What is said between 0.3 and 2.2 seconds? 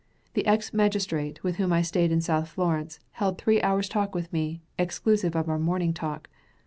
The ex magistrate, with whom I stayed